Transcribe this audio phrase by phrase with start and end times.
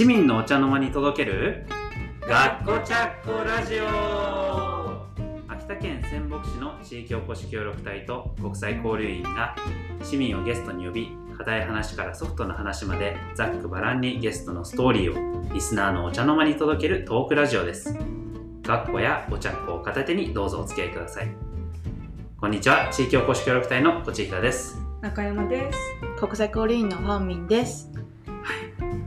[0.00, 1.66] 市民のお茶の間に届ける
[2.26, 5.04] 学校チャッコラジオ
[5.46, 9.54] 秋田県仙北市の地域おこし協力隊と国際交流員が
[10.02, 17.94] 市民をゲストに呼び硬い話からソフトな話までざっくばらんにゲストのストーリーをリスナーのお茶の間に届けるトークラジオです
[18.62, 21.28] 学校やお茶っ子を片手にどうぞお付き合いください
[22.38, 25.78] こんにちは地域おこし協力隊のこちひらです中山です。
[26.18, 27.89] 国際交流員のファンミンです。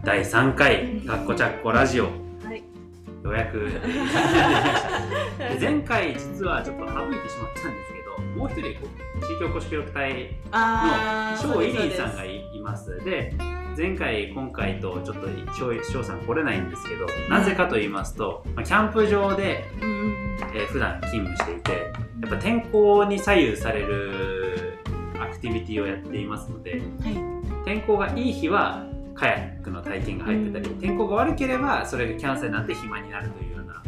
[0.03, 2.03] 第3回学校チャッコラジオ。
[2.03, 2.11] は
[2.53, 2.57] い。
[2.57, 3.69] ようやく。
[5.39, 12.97] で前回実はちょっと省いてしまったんですけどもう一人こう地域おこし協力隊あの翔イリンさんがいいます。
[13.05, 13.33] で
[13.77, 24.79] 前回今回とちょっと翔翔さん来れないんですけどなぜかと言いますと、まあ、キャンプ場で、うんうんえー普段勤務していてやっぱ天候に左右される
[25.17, 28.85] アクティビティをやっていますのでは天候がいい日は
[29.23, 30.79] カヤックの体験が入ってたり、うん。
[30.79, 33.81] 天候が悪ければそれがキャンセルになって暇になるというような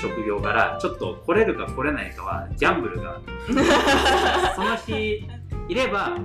[0.00, 3.20] 職業柄ちょっと来れるか来れないかはギャンブルが
[4.56, 5.28] その日
[5.68, 6.16] いれば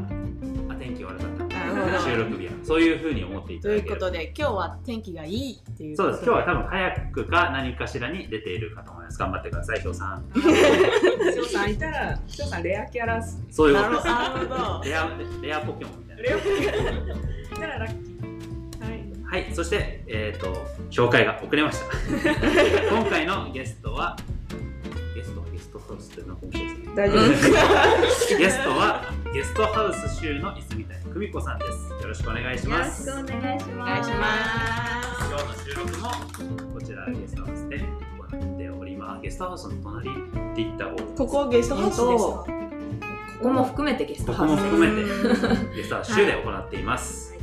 [0.69, 1.43] あ天気悪かった。
[2.01, 6.23] 収録日はそういうふうに思っていたということで今日は天気がいいっていうそうです。
[6.23, 9.19] 今日は多分カヤックか何かしらに出ているかと思います。
[9.19, 10.23] 頑張ってくださいひょうさん。
[11.35, 13.43] 翔さんいたら、翔さんレアキャラっす。
[13.49, 13.89] そういうこと。
[13.95, 14.81] ですなるなるほど。
[14.85, 15.09] レア
[15.41, 16.23] レアポケモンみたいな。
[16.23, 17.33] レアキャラ。
[17.53, 18.12] いたらラッキー。
[19.33, 19.45] はい。
[19.45, 20.53] はい、そして、えっ、と、
[20.91, 21.85] 紹介が遅れました。
[22.95, 24.15] 今回のゲストは、
[25.15, 26.91] ゲストはゲストハウスってなんか面白いですね。
[26.95, 28.37] 大丈夫です。
[28.37, 32.03] ゲストは、ゲストハウス州の泉谷久美子さんです。
[32.03, 33.05] よろしくお願いしよろします。
[33.05, 34.11] くお願いしおます。
[35.31, 39.21] 今日の収録も、こちらゲストハウスで行っております。
[39.23, 42.45] ゲストハウスの隣って言った方ここはゲストハウスですこ
[43.41, 47.33] こも含めてゲストここもハウス含めて、ゲストハウス州で行っています。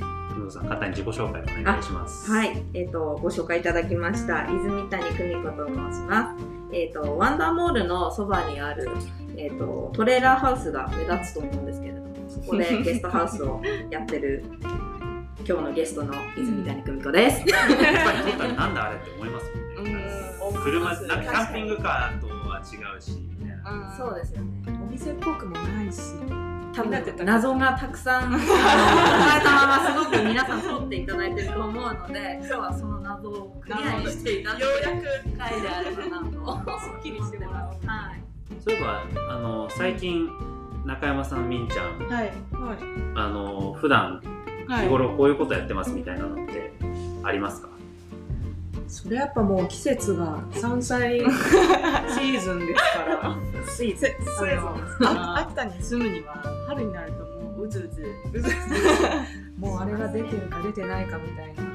[0.40, 2.30] 久美子さん、簡単に自己紹介お願いします。
[2.30, 4.44] はい、えっ、と、ご紹介いただきました。
[4.46, 6.44] 泉谷久美子と申します。
[6.72, 8.88] えっ、と、ワンダーモールのそばにある、
[9.36, 14.44] えっ、と、トレーラーハウスが目立つと思うんですけれども、そこで ゲストハウスをやってる、
[15.46, 17.48] 今日のゲストの泉谷久美子です。
[17.48, 19.92] やっぱり撮ったらなんだあれって思いますもんね。
[19.94, 23.94] うん車、なんかキャンピングカーとは違うし、みたいな。
[23.96, 24.78] そうですよね。
[24.84, 26.49] お店っぽくもないし。
[26.72, 37.86] 多分謎がたくさん 抱えたまますごく皆さん通っていただいてると思うので今日はその謎をクリアにしていただくようや回であればなとすっきりしてもらおう。
[37.86, 38.22] はい。
[38.64, 40.28] そういえば、あの、最近、
[40.84, 42.24] 中山さん、みんちゃん、はい。
[42.24, 42.32] はい。
[43.14, 44.20] あの、普段、
[44.68, 46.72] はい日頃こういうことやってますみたいなのって
[47.24, 47.68] ありますか？
[48.90, 53.36] それやっぱもう季節が山菜 シーズンですから。
[53.76, 54.08] シーズン。
[54.08, 58.02] シーズンですあ秋田に住むには春になるともううずうず
[58.36, 58.56] うずうず
[59.58, 61.66] もうあれが出てるか出てないかみたいな感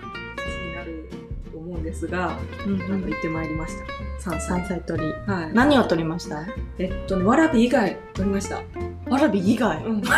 [0.45, 1.09] じになる
[1.51, 3.85] と思うんですが、うんなんか行ってまいりました。
[4.19, 4.59] 山菜。
[4.59, 5.53] 山菜採りはい。
[5.53, 6.43] 何を取りました？
[6.79, 8.61] えっとね、わらび以外取りました。
[9.09, 10.01] わらび以外うん。
[10.03, 10.11] 山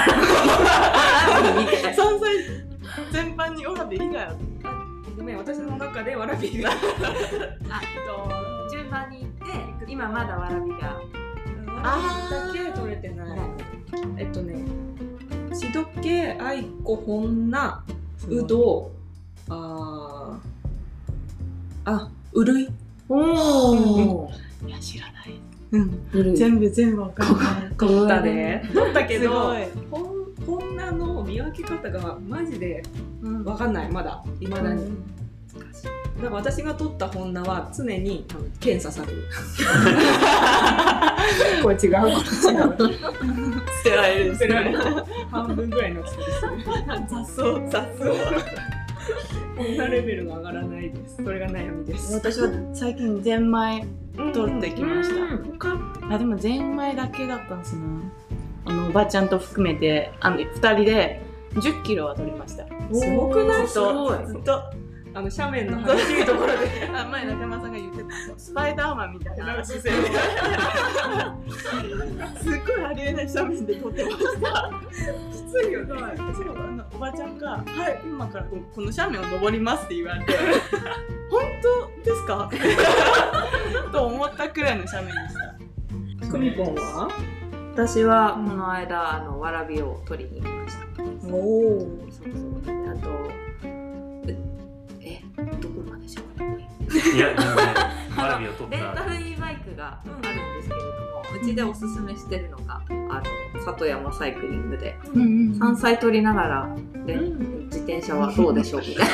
[2.19, 2.37] 菜
[3.11, 4.56] 全般にわらび以外ご
[5.27, 6.73] めん、私の中でわらび以外。
[7.69, 7.81] あ
[8.71, 11.01] 順番に行って今まだわらびが
[11.83, 13.39] あーだけ取れてない。
[14.17, 14.65] えっとね、
[15.53, 17.83] しどけ、あいこ、ほんな、
[18.29, 18.91] うど、
[19.49, 22.69] あー、あ、うるい。
[23.09, 23.15] お
[24.25, 24.31] お
[24.67, 25.39] いや知らない
[25.71, 28.63] うん全全部全部わかんない取ったで。
[28.73, 29.55] 取ったけすど
[30.45, 32.81] ほん、なの見分け方がマジで
[33.21, 34.23] うんわかんない、まだ。
[34.39, 35.16] いまだに。
[35.59, 35.63] う
[36.03, 39.21] んだから私が取った本名は常にあの検査される。
[41.61, 41.81] これ違う。
[41.83, 41.91] 捨
[43.83, 44.75] てられるんですね。
[45.29, 46.41] 半分ぐらいの人です。
[47.07, 47.43] 雑草。
[47.69, 47.87] 雑
[49.55, 51.23] こんなレベルが上がらないです。
[51.23, 52.15] それが悩みです。
[52.15, 53.85] 私は最近ゼンマイ
[54.33, 55.15] 取ってきました
[55.59, 55.77] 他
[56.09, 57.59] あでもゼンマイだけだったん。
[57.59, 57.81] ですね
[58.65, 59.29] あのおばちゃん。
[59.29, 61.21] と含めてあの2人で
[61.53, 64.63] 1 0キロは取りましたすごくないずっとずっと
[65.17, 66.87] あの斜面の激しいところで。
[66.95, 70.11] あ前中山さんが言ってたスパイダーマンみたいな すっ姿勢
[72.67, 74.71] ごいありえない斜面で撮ってました
[75.31, 75.93] きついよね。
[75.95, 80.37] 私があのおばちゃんが「はい今からここの斜面を登ります」って言われて
[81.31, 82.49] 「本当ですか?」
[83.91, 85.35] と思ったくらいの斜面でし
[86.21, 87.07] たクミポンは？
[87.73, 91.79] 私はこの間あのわらびを取りに行きましたおお。
[92.11, 93.31] そうそうであと
[97.15, 97.45] いや、全然、
[98.17, 99.03] わらびを取レンった。
[99.03, 100.27] タル e バイクがあるんで
[100.63, 103.21] すけれども、うちでおすすめしてるのが、あ
[103.55, 104.97] の里山サイクリングで。
[105.13, 105.53] うんうん。
[105.59, 106.75] 山菜取りながら
[107.05, 107.65] で、うん。
[107.67, 108.81] 自転車はどうでしょう？
[108.81, 109.11] みたいな。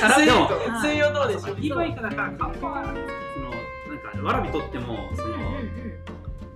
[0.00, 0.48] さらでも
[0.80, 5.34] 水曜どうでしょう？e バイクだからカッパはそのなんかわらび取ってもその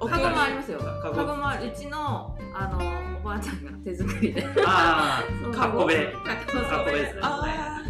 [0.08, 0.78] カゴもありますよ。
[0.78, 1.48] カゴも。
[1.48, 2.78] うちのあの
[3.20, 4.46] おばあちゃんが手作りで。
[4.64, 6.12] ああカッコベ。
[6.24, 7.20] カッコカッコベですね。
[7.22, 7.82] あ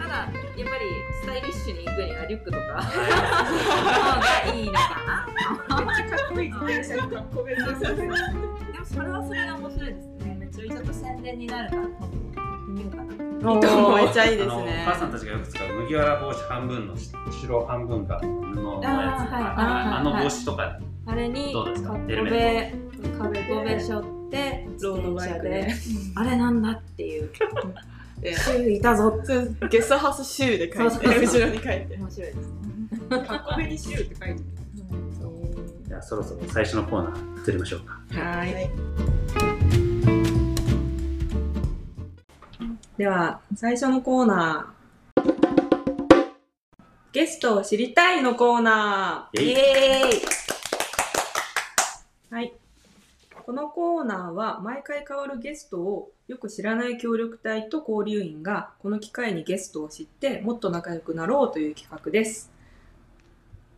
[0.00, 3.00] ただやっぱりスタイリッシュに行くにはリュックとか方
[4.20, 5.26] がいいのか
[5.70, 5.80] な。
[5.80, 7.96] めっちゃかっこいい自転車のかっこいいですね。
[7.96, 10.36] でもそれはそれで面白いですね。
[10.38, 13.02] めっちゃちょっと宣伝になるから多分行ってみようかな。
[13.04, 19.54] ーいいと思ちゃいいですあのねお母さんたちがよく使う麦わら帽子半分の後ろ半分が布のやつあーはいはい
[19.96, 22.74] あの帽子とかあれにどうですかルコメ
[23.40, 25.68] ッコベ背負ってロードバイクで
[26.14, 27.30] あれなんだっていう
[28.22, 29.20] でシューいたぞ
[29.68, 33.26] ゲストハウスシューで書いて後ろに書いて面白いですね。
[33.26, 34.42] かっこべにシューって書いて
[35.88, 38.18] じゃあそろそろ最初のコーナー移りましょうかる。
[38.18, 38.54] はい。
[38.54, 38.70] はい
[42.98, 45.22] では、最初のコーナー。
[47.10, 52.34] ゲストを知りたいのコーナイエイイエーイー。
[52.34, 52.52] はい。
[53.52, 62.50] このコーナーは毎回変わるゲストをよく知らない協力隊と交流員がこの機会にゲストを知ってもっと仲良くなろうという企画です。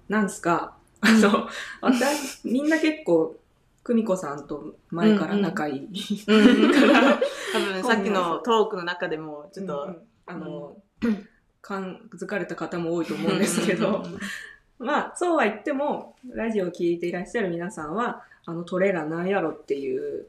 [0.09, 1.49] なんですかあの、
[1.81, 3.35] 私、みんな結構、
[3.83, 5.89] 久美子さんと前から仲いい。
[5.89, 6.73] うん。
[7.53, 10.77] 多分さっきのトークの中でもちょっと、うんあの、
[11.63, 14.05] 感づかれた方も多いと思うんですけど、
[14.79, 20.27] まあ、そうは言っても、ラジオを聞いていらっしゃる皆さんは、あの、トレーラーなんやろっていう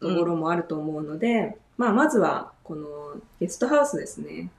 [0.00, 2.88] ところもあると思うので、まあ、まずは、この
[3.40, 4.50] ゲストハウスですね、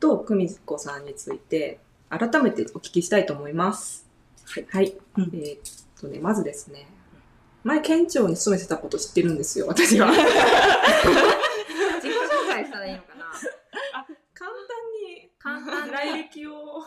[0.00, 4.06] と、久美子さんについて、改めてお聞きしたいと思います。
[4.70, 4.96] はい。
[5.16, 5.24] うん。
[5.34, 5.60] えーっ
[6.00, 6.86] とね、まずですね、
[7.64, 10.06] 前、県庁に勤めてたこと知ってるんですよ、私は。
[10.14, 10.24] 自己
[12.12, 13.26] 紹介したらいいのかな？
[14.34, 14.56] 簡単
[15.04, 15.90] に簡単に。
[15.92, 16.82] 来歴を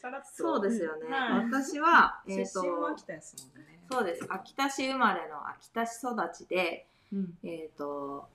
[0.00, 0.28] さらっと。
[0.34, 1.06] そうですよね。
[1.08, 4.26] はい私は、え出っ、と身は秋田ですもんねそうです。
[4.28, 7.34] 秋田市生まれの秋田市育ちで、うん。
[7.44, 8.26] えっ、と、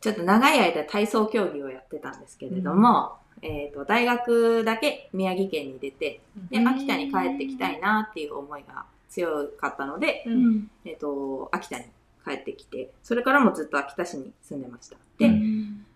[0.00, 6.20] ちょっと長い間体操競技をやってたんですけれども、えっ、と、大学だけ宮城県に出て、
[6.50, 6.68] で、うん。
[6.68, 10.70] 秋田に帰ってきたいなっていう思いが強かったので、うん。
[10.84, 11.84] えっ、と、秋田に
[12.24, 14.96] 帰ってきて、それからもずっと秋田市に住んでました。
[15.18, 15.86] で、うん。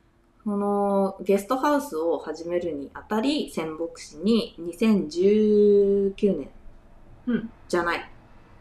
[0.44, 6.48] このゲストハウスを始めるにあたり、仙北市に2019年、
[7.26, 7.50] うん。
[7.68, 8.10] じゃない、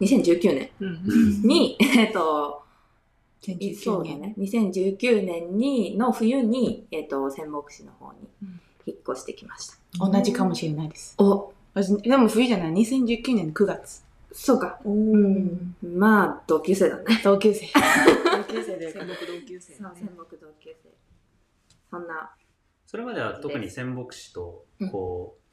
[0.00, 1.42] 2019年うん。
[1.42, 2.62] に、えっと、
[3.42, 8.60] 2019そうだね、2019年にの冬に、えっと、仙北市の方にうん。
[8.86, 9.76] 引っ越してきました。
[9.98, 11.14] 同じかもしれないです。
[11.18, 14.04] お、私でも冬じゃない？2019年9月。
[14.32, 14.78] そうか。
[14.84, 15.58] おー。
[15.82, 17.20] まあ、同級生だね。
[17.24, 17.66] 同級生。
[18.36, 18.92] 同級生で。
[18.92, 20.90] 戦国同級生そう、仙北同級生。
[21.90, 22.34] そんな、
[22.86, 24.90] それまでは特に仙北市とうん。
[24.90, 25.45] こう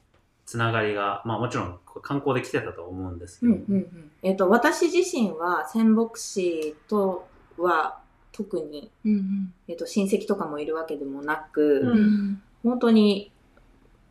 [0.46, 4.10] つながりが、まあもちろん観光で来てたと思うんですけど、うんうんうん。
[4.22, 7.26] えっと、私自身は仙北市と
[7.58, 7.98] は
[8.32, 12.42] 特に、うんえっと、親戚とかもいるわけでもなく、うんうん。
[12.62, 13.32] 本当に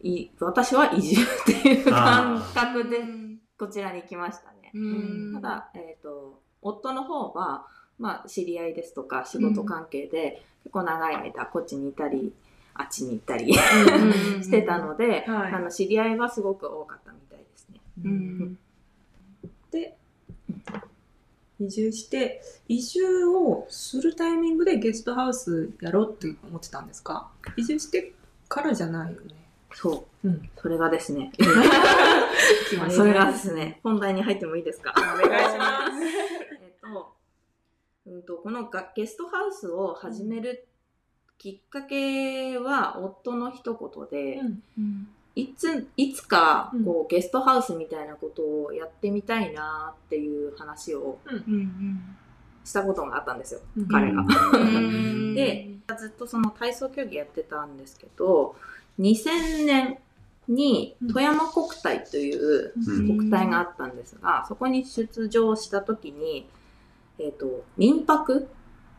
[0.04, 3.00] い、私は移住っていう感覚で
[3.58, 4.72] こちらに来ましたね。
[4.74, 5.34] うん。
[5.34, 7.66] ただ、えっ、と、夫の方は、
[7.98, 12.34] まあ、知り合いですとか、仕事関係で、結構長い間、こっちにいたり、
[12.76, 15.54] あっちに行ったりしてたので、はい。
[15.54, 17.80] あの、知り合いはすごく多かったみたいですね。
[18.04, 18.58] うん。
[19.72, 19.96] で
[21.60, 27.30] 移住して移住をするタイミングでゲストハウスやろうって思ってたんですか？
[27.56, 28.14] 移住して
[28.50, 29.36] からじゃないよね。
[29.74, 30.28] そう。
[30.28, 30.50] うん。
[30.58, 31.32] それがですね、
[32.92, 34.94] それがですね、本題に入ってもいいですか？
[34.98, 36.04] お願いします。
[36.62, 37.14] えっと、
[38.08, 40.68] うんと、このがゲストハウスを始める
[41.44, 44.38] きっかけは、夫の一言で、
[44.78, 52.16] うんいつ、いつかうん、こう、ゲストハウスみたいなことをやってみたいなっていう話をうん。
[52.64, 53.88] したことがあったんですよ、うん。
[53.88, 54.24] 彼が。
[54.54, 55.34] うん。
[55.36, 58.56] で、ずっとその体操競技やってたんですけど、
[59.00, 59.98] 2000年
[60.48, 63.18] に富山国体といううん。
[63.18, 66.48] 国体があったんですが、そこに出場した時に、
[67.18, 68.48] えっ、と、民泊？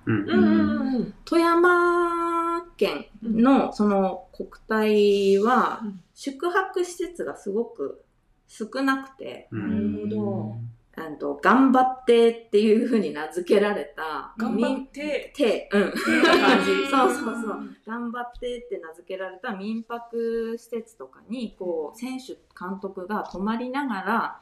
[0.07, 1.15] うんうんうんうん。
[1.25, 2.34] 富山
[2.77, 6.01] 県のその国体はうん。
[6.15, 8.05] 宿泊施設がすごく
[8.47, 9.93] 少なくて、うん。
[9.93, 10.61] なるほ
[10.97, 15.33] あの頑張ってっていう風に名付けられた頑張って。
[15.35, 15.93] て、うん。
[16.89, 17.77] そうそうそう。
[17.85, 24.41] 頑張ってって名付けられた民泊施設とかに、こう、選手、監督が泊まりながら、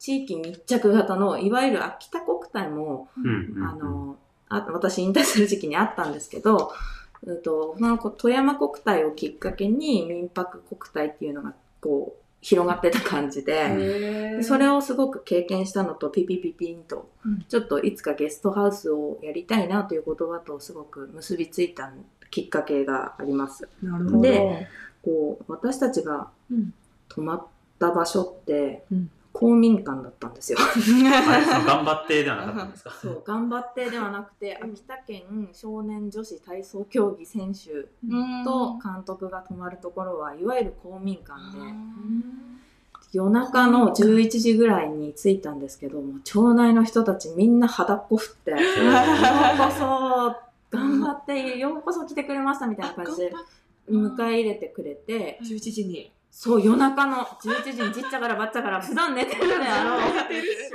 [0.00, 3.54] 地域密着型の、いわゆる秋田国体も、うん。
[3.56, 3.64] うん。
[3.64, 6.72] あの、あ私引退する時期にあったんですけど、
[7.26, 13.68] うんと、その富山国体をきっかけに民泊国体っていうのがこう広がってた感じで、
[14.36, 17.44] でそれをすごく経験したのとピピピピンと、うん。
[17.48, 21.92] ちょっといつかゲストハウスをやりたいなという言葉とすごく結びついた
[22.30, 23.68] きっかけがあります。
[24.20, 24.68] で
[25.02, 26.74] こう私たちがうん。
[27.08, 27.46] 泊まっ
[27.78, 30.58] た場所って、うん公民館だったんですよ。
[31.66, 32.90] 頑張ってではなかったんですか？
[33.02, 37.88] そう頑張ってではなくて秋田県少年女子体操競技選手
[38.44, 41.66] と監督が泊まるところはいわゆる公民館で
[43.12, 48.62] 夜中の11時ぐらいに着いたんですけどもう町内の人たちみんな肌っこ振って「よう
[49.58, 50.36] こそ
[50.70, 53.34] 頑張ってようこそ来てくれました」みたいな感じで
[53.90, 56.12] 迎え入れてくれて11時に。
[56.36, 60.00] そう夜中の11時にじっちゃからばっちゃから普段寝てるねあの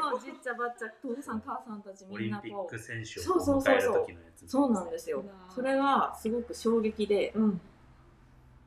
[0.10, 3.82] そうじっちゃばっちゃ父さん母さんたちオリンピッみんなこうク選手そうそを迎えるう。
[3.84, 4.50] そうそう時のやつ。
[4.50, 5.24] そうなんですよ。
[5.54, 7.34] それがすごく衝撃で。
[7.36, 7.62] うん。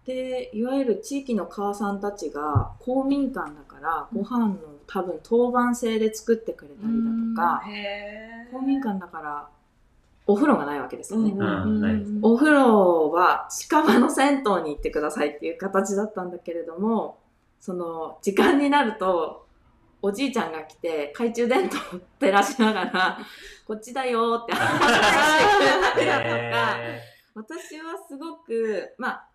[0.05, 4.57] でいわゆる地域の母さんたちが公民館だからご飯の
[4.87, 6.93] 多分当番制で作ってくれたり
[7.37, 9.49] だとかへ公民館だから
[10.26, 11.33] お風呂がないわけですよね、
[12.23, 17.19] お風呂は近場の銭湯に行ってくださいっていう形だったんだけれども
[17.61, 19.47] その時間になると
[20.00, 21.81] おじいちゃんが来て懐中電灯を
[22.21, 23.19] 照らしながら
[23.67, 27.02] こっちだよって話してくれたりだとか、へ
[27.35, 29.29] 私はすごくまあ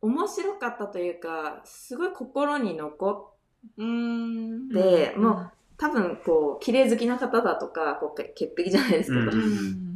[0.00, 3.32] 面白かったというかすごい心に残
[3.76, 4.68] うん。
[4.68, 9.87] って、もう多分こう綺麗好きな方だとかこうけ潔癖じゃないですけど、うん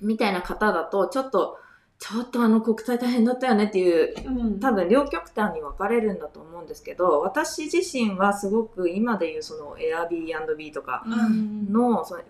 [0.00, 1.58] みたいな方だとちょっと
[1.98, 12.22] ちょっとあの国体大変だったよねっていううん多分両極端に分かれるんだと思うんですけど私自身はすごく今でいうその Airbnb とかうんのその、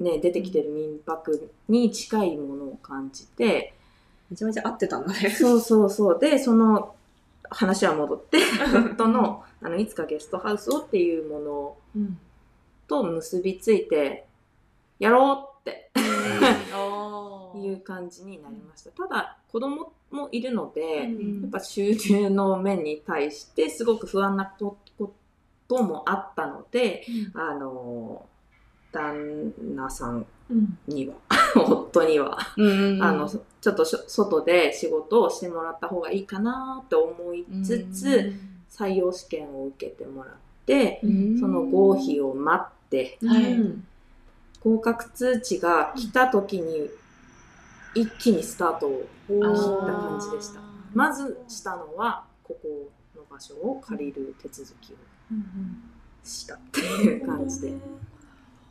[0.00, 3.74] ね、出てきてる民泊に近いものを感じて
[4.30, 5.30] めちゃめちゃ合ってたんだね。
[5.30, 6.94] そうそうそうでその
[7.50, 8.38] 話は戻って
[8.92, 12.18] 夫のあのいつかゲストハウスをっていうものうん。
[12.88, 14.26] と結びついて
[14.98, 15.90] やろうって
[17.56, 18.90] いう感じになりました。
[18.90, 21.42] ただ子供もいるので、うん。
[21.42, 24.76] やっぱ収入の面に対してすごく不安なこ
[25.68, 28.26] ともあったので、あの
[28.92, 30.78] 旦那さんうん。
[30.86, 31.14] に は
[31.56, 33.02] 夫には、うん。
[33.02, 38.32] あのちょっと外で仕事をしてもらった方がいいかなと思いつつ、
[38.70, 40.34] 採用試験を受けてもらっ
[40.64, 41.38] て、うん。
[41.38, 43.87] その合否を待ってはいうん
[44.62, 46.90] 合格通知が来た時に
[47.94, 50.60] 一気にスタートをお切ったー感じでした。
[50.94, 54.96] まずしたのはここの場所を借りる手続きを
[56.24, 57.72] したっていう感じで。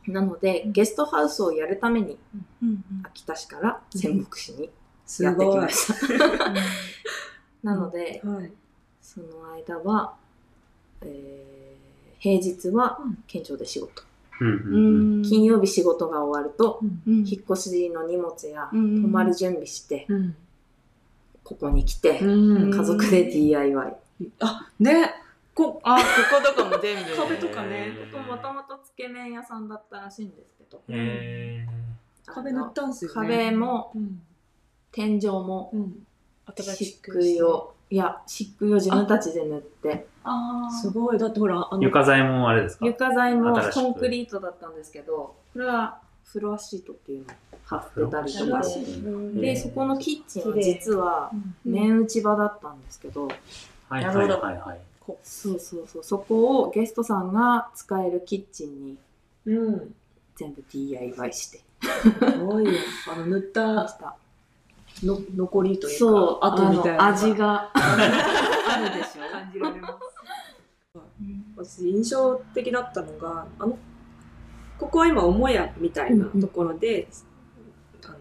[0.08, 2.18] なのでゲストハウスをやるために
[2.64, 4.70] うん秋田市から仙北市に
[5.06, 5.58] すやってき。
[5.58, 6.54] ました。
[7.64, 8.52] なのではい。
[9.02, 10.16] その間は、
[11.02, 11.78] えー
[12.20, 14.02] 平日はうん県庁で仕事、
[14.40, 20.36] 金曜日仕事が終わるとうん引っ越しの荷物やうん泊まる準備してうん。
[21.44, 22.72] ここに来てうん。
[22.72, 23.96] 家族で DIY
[24.40, 25.14] あ、ね。
[25.54, 26.04] こ、あこ
[26.36, 27.16] ことかも全部。
[27.16, 27.94] 壁とかね。
[28.28, 30.82] もともとつけ麺屋さんだったらしいんですけど。
[30.90, 31.66] へ
[32.26, 33.16] 壁塗ったんすよね。
[33.16, 34.22] 壁もうん。
[34.92, 36.06] 天井もうん。
[36.46, 40.08] 漆喰をいや漆喰を自分たちで塗って。
[40.24, 41.18] あすごい。
[41.18, 42.86] だってほら、あの、床材もあれですか？
[42.86, 48.44] 床材もコンクリートだったんですけどこれはフロアシートっていうのを貼ってたりとか。
[48.46, 51.72] フロアシーでそこのキッチンは実はうん。
[51.72, 53.28] 麺打ち場だったんですけど
[53.90, 54.28] はいはいはい
[54.58, 54.82] はい。
[55.24, 56.04] そうそうそう。
[56.04, 58.98] そこをゲストさんが使えるキッチンに
[59.46, 59.96] うん。
[60.36, 61.62] 全部 DIY して。
[61.82, 62.66] すごい。
[62.66, 62.72] よ。
[63.10, 63.88] あの、塗った
[65.06, 67.04] の残りというか、そう後みたいな。
[67.06, 67.36] あの味。
[67.36, 70.18] が あるでしょ感じられます。
[71.56, 73.78] 私、印象的だったのが、あの、
[74.78, 77.08] ここは今、母屋みたいなところで、
[78.06, 78.18] あの、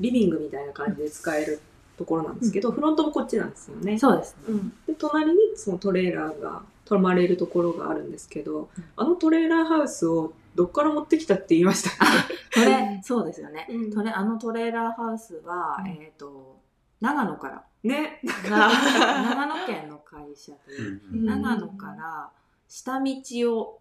[0.00, 1.60] リビングみたいな感じで使える
[1.96, 3.98] ところなんですけど、フロントもこっちなんですよね。
[3.98, 12.08] そうですねうん、で隣にそのトレーラーが泊まれるところがあるんですけど、うんあのトレーラーハウスをどっから持ってきたって言いましたっ
[12.54, 13.66] これそうですよね。
[13.68, 13.92] け、うん。
[13.92, 15.88] トレあのトレーラーハウスは、うん。
[15.88, 16.60] えっ、と
[17.00, 17.64] 長野から。
[17.84, 18.20] ね。
[18.24, 21.18] 長野県の会社で、うん。
[21.20, 21.26] うん。
[21.26, 22.30] 長野から
[22.68, 23.80] 下道を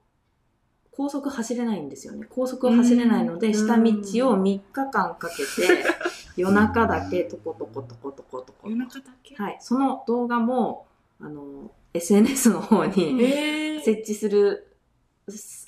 [0.91, 2.27] 高速走れないんですよね。
[2.29, 3.53] 高速を走れないので、うん。
[3.53, 3.81] 下道
[4.29, 5.83] を3日間かけて
[6.35, 8.69] 夜中だけトコトコトコトコトコ。
[8.69, 9.35] 夜中だけ？
[9.35, 10.85] はい、その動画も
[11.19, 14.74] あの SNS の方にえ設置する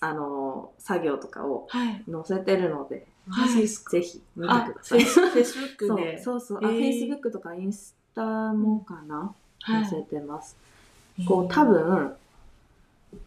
[0.02, 2.04] あの作業とかをはい。
[2.10, 5.04] 載せてるのでマジですかぜひ見てあください。
[5.04, 6.80] フェイスブックそうでそうそう、あ、えー。
[6.80, 8.24] Facebook とかインスタ
[8.54, 9.86] もかな、はい。
[9.86, 10.56] 載せてます。
[11.28, 12.16] こう、多分、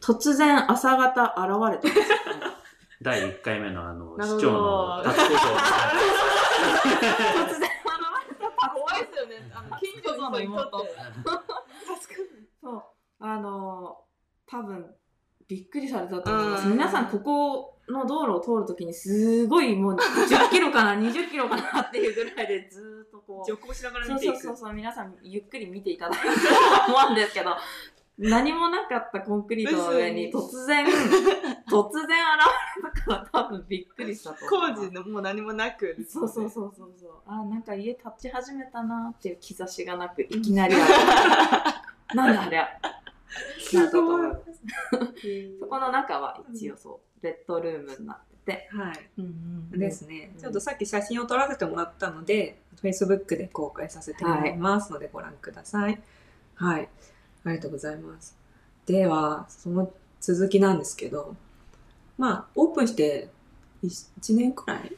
[0.00, 1.34] 突然朝方
[1.72, 2.10] 現れてます。
[3.02, 5.30] 第1回目のあの、市長のタツコ突
[7.58, 7.70] 然現
[8.28, 8.70] れた。
[8.70, 9.50] 怖いですよね。
[9.54, 10.94] あの近所の人にとって。
[12.62, 12.82] そう、
[13.18, 14.94] あのー、多分
[15.50, 16.66] びっくりされたと思います。
[16.66, 23.46] うん皆さん、ここの道路を通るときに、すごいもう10キロかな、20キロかなっていうぐらいで、ずーっとこう。
[23.50, 27.56] 徐行しながらそう見ていくそうそうそう、皆さん、ゆっくり見ていただいたと思うんですけど、
[28.16, 30.86] 何もなかったコンクリートの上に突然、
[31.66, 32.14] 突然現
[32.84, 34.46] れたから多分びっくりしたと。
[34.46, 37.12] 工事のもう何もなくそうそうそうそうそう。
[37.26, 40.76] あ、なんか家建ち始めたなっていう兆しがなく、いきなり。
[42.14, 42.99] なんだあれは。
[43.74, 44.28] なったと思い。
[44.28, 44.40] ます。
[45.60, 48.68] そこの中は一応そう、ベッドルームになってて。
[48.72, 49.10] はい。
[49.18, 56.00] うんですね、ちょっとさっき写真を撮らせてもらったので Facebook で公開させてもらいますのでご覧ください。
[56.54, 56.88] はい、
[57.44, 58.36] ありがとうございます。
[58.86, 61.36] ではその続きなんですけど
[62.18, 63.28] まあオープンして
[63.84, 64.96] 1年くらい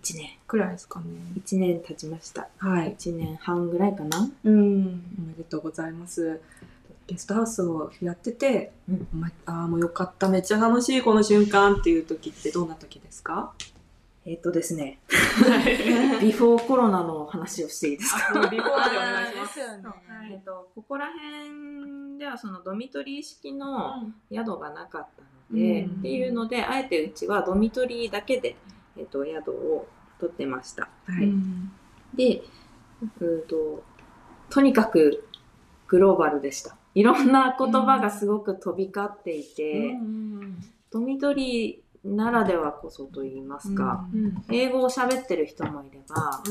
[0.00, 0.30] ？1年。
[0.46, 1.06] くらいですかね。
[1.36, 2.48] 1年経ちました。
[2.58, 2.96] はい。
[2.98, 4.30] 1年半ぐらいかな。
[4.44, 5.04] うん。
[5.18, 6.40] おめでとうございます
[7.10, 9.08] ゲストハウスをやってて、うん。
[9.12, 13.52] まああもうよかっためっちゃ楽しいこの瞬間っていう時ってどんな時ですか？
[14.24, 15.00] えっとですね、
[16.20, 18.48] ビフォーコロナの話をしていいですか？
[18.48, 19.84] ビフォーでお願いしますですよね。
[20.30, 25.90] えっと、ここら辺ではそのドミトリー式の宿がなかったので、うん。
[25.98, 28.56] っていうのであえてうちはドミトリーだけで、
[28.96, 29.88] えっと、宿を
[30.20, 30.88] 取ってました。
[31.06, 31.32] はい、
[32.14, 32.42] で、
[33.20, 33.82] うんと、
[34.50, 35.24] とにかく
[35.88, 36.76] グローバルでした。
[36.94, 39.96] いろんな言葉がすごく飛び交っていて、
[40.90, 46.42] ドミトリーならではこそと言いますか、うん英語を喋ってる人もいれば、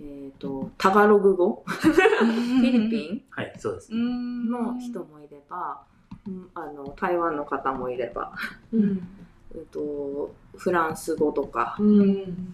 [0.00, 1.64] えっ、と、タガログ語？
[1.66, 3.22] フィリピン？
[3.30, 3.94] はい、そうです。
[3.94, 5.82] ンの人もいれば、
[6.26, 8.32] うんあの台湾の方もいれば、
[8.72, 9.08] うん。
[9.54, 12.52] えっとフランス語とか、うん。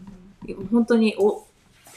[0.71, 1.47] 本当にお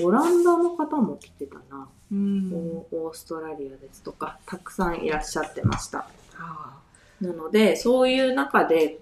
[0.02, 2.52] オランダの方も来てたな、うん。
[2.92, 6.08] オオーストラリアですとかたくさんいらっしゃってました。
[6.38, 6.78] あ
[7.22, 9.00] なのでそういう中で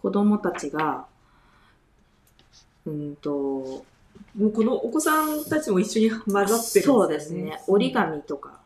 [0.00, 1.06] 子供たちが
[2.84, 3.30] うんと
[4.36, 6.86] もうこのお子さんたちも一緒に混ざってるんですよね。
[6.86, 7.60] そうですね。
[7.66, 8.60] 折り紙とか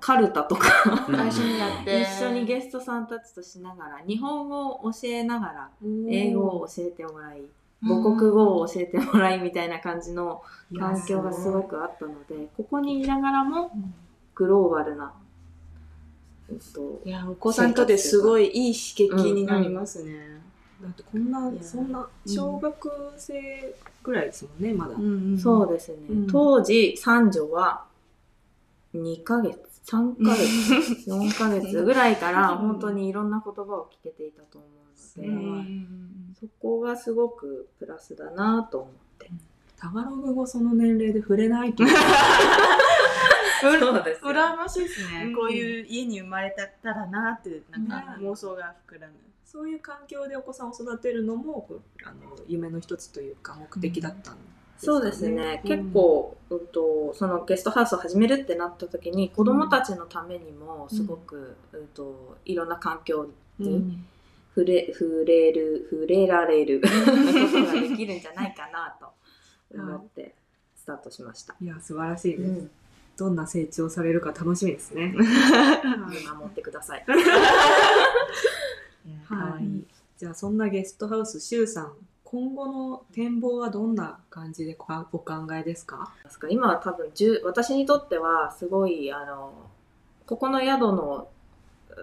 [0.00, 0.68] カルタとか
[1.08, 1.16] うん。
[1.16, 2.02] 最初にやって。
[2.02, 5.70] 一緒にゲストさんたちとしながら日本語を教えながら
[6.08, 7.42] 英語を教えてもらい
[7.82, 10.42] 母国語を教えてもらいみたいな感じの
[10.76, 13.70] 環境がすごくあったのでここにいながらも
[14.34, 15.12] グローバルな、
[16.50, 20.38] えっと、いやお子さんにとってすごいいい刺激になりますね。
[20.82, 24.94] だってこんなそんな小学生ぐらいですもんねまだ。
[25.40, 26.26] そうですね、うん。
[26.26, 27.84] 当時三女は
[28.94, 35.70] 2ヶ月3ヶ月 4ヶ月ぐらいから本当にいろんな言葉を聞けていたと思うので、
[36.40, 39.30] そこがすごくプラスだなと思って。
[39.76, 41.84] タガログ語その年齢で触れないと。
[43.60, 48.30] そうですよ羨ましいですね、うんこういう家に生まれたらなっていうなんかうん。
[48.30, 49.14] 妄想が膨らむ。
[49.44, 51.66] そういう環境でお子さんを育てるのも
[52.04, 54.40] あの夢の一つというか目的だったんで
[54.78, 55.68] すかそうですね、うん。
[55.68, 64.06] 結構、うんと、そのゲストハウスを始めるってなった時に子供たちのためにもすごく、うんと、いろんな環境にうん
[64.58, 66.94] 触れ触れる触れられる こと
[67.66, 69.12] ができるんじゃないかなと
[69.72, 70.34] 思って
[70.74, 71.54] スタートしました。
[71.60, 72.70] いや素晴らしいです、うん
[73.18, 75.08] どんな成長されるか楽しみですね。
[75.12, 77.04] 見守ってください。
[79.26, 79.64] はい。
[80.16, 81.92] じゃあそんなゲストハウスシュウさん
[82.22, 84.84] 今後の展望はどんな感じでお
[85.16, 86.12] お考えですか？
[86.48, 87.10] 今は多分
[87.42, 89.52] 私にとってはすごいあの
[90.24, 91.26] ここの宿の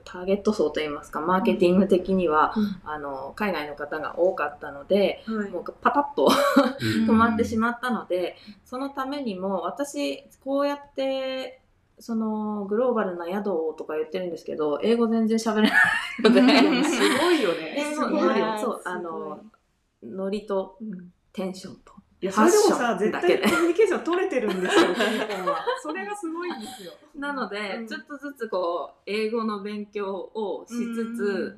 [0.04, 2.82] ターゲット層といいますかマーケティング的には、うん。
[2.84, 5.50] あの海外の方が多かったのではい。
[5.50, 6.30] もうパタッとう
[7.06, 11.62] ん 止まってしまったので、そのためにも私こうやって
[12.00, 15.82] そのグローバルな宿をとか言ってるんですけど英語全然喋れない
[16.24, 16.84] ので、うん。
[16.84, 17.94] すごいよね。
[18.62, 19.40] そうあの
[20.04, 21.12] ノリとうん。
[21.32, 24.88] テンションといやそれでもさ絶対コミュニケーション取れてるんですよ。
[25.84, 26.94] それがすごいんですよ。
[27.16, 31.58] なので、うんちょっとずつこう英語の勉強をしつつ、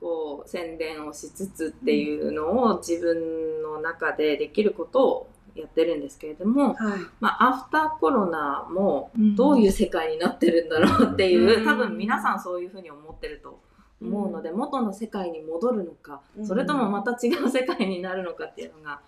[0.00, 6.98] こう宣伝をしつつっていうのを自分の中でできることをやってるんですけれども、はい。
[7.20, 13.58] まあ、アフターコロナもどういう世界になってるんだろうっていう、うん多分皆さんそういうふうに思ってると
[14.02, 16.46] 思うので、元の世界に戻るのか、うん。
[16.46, 19.00] それともまた違う世界になるのかっていうのが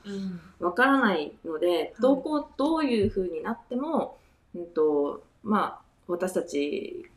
[0.61, 4.16] わからないので、どうこうどういう風になっても、
[4.55, 7.11] うんとまあ、私たち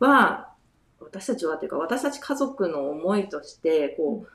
[0.00, 0.48] は
[1.00, 4.28] 私たちはというか私たち家族の思いとしてこう、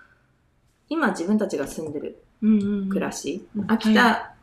[0.89, 3.71] 今自分たちが住んでる暮らし、うん。
[3.71, 4.33] 秋田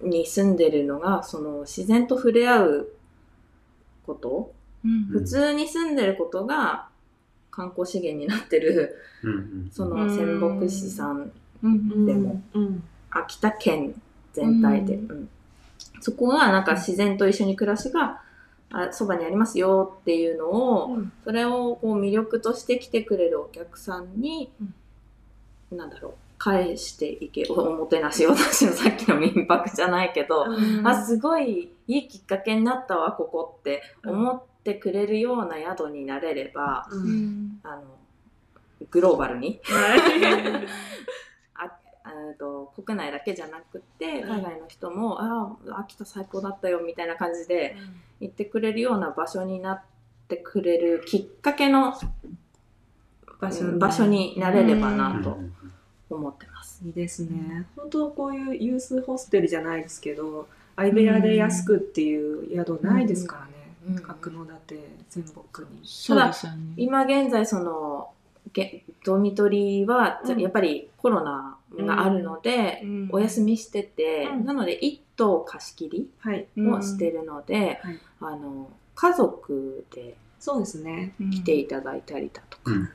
[0.00, 2.88] に住んでるのがその自然と触れ合う
[4.06, 4.52] こと、
[5.10, 6.88] 普通に住んでることが
[7.50, 9.70] 観光資源になってるうんうん。
[9.72, 11.30] その仙北市さん
[11.62, 12.42] うんでも。
[12.54, 13.94] うん秋田県
[14.32, 15.10] 全体で、うん。
[15.10, 15.28] うん。
[16.00, 18.20] そこはなんか自然と一緒に暮らしが
[18.70, 21.12] あそばにありますよっていうのを、うん。
[21.24, 24.50] それをこう魅力として来てくれるお客さんに、
[25.70, 28.26] なんだろう返していけおおもてなし。
[28.26, 30.46] 私のさっきの民泊じゃないけど、
[30.84, 37.60] あすごいいいきっかけになったわここって思ってくれるような宿になれれば、うん。
[37.62, 37.82] あの
[38.90, 39.60] グローバルに。
[39.64, 40.66] はい。
[41.58, 47.76] あと国内だけじゃなくって海外の人も「ああ秋田最高だったよ」みたいな感じで
[48.20, 49.80] 言ってくれるような場所になっ
[50.28, 51.94] てくれるきっかけの
[53.40, 55.52] 場所うん場所になれればうんなとうん。
[56.08, 56.84] 思ってます。
[56.84, 57.66] いいですね。
[57.74, 63.55] 本当こういうユースホステルじゃないですけど、相部屋で安くっていう宿ないですからね。
[63.86, 64.76] うん角館、
[65.08, 65.80] 仙北に。
[65.84, 66.74] そうですよね。
[66.76, 68.10] 今現在その
[68.52, 73.08] げドミトリーは、やっぱりコロナがあるので、うん。
[73.12, 74.44] お休みしてて、うん。
[74.44, 76.48] なので一棟貸し切りはい。
[76.58, 78.00] をしてるので、はい。
[78.20, 81.14] あの家族でそうですね。
[81.18, 82.88] 来ていただいたりだとか、うん